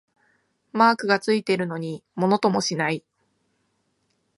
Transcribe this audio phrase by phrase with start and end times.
[0.71, 3.03] マークがついてるのにものともしない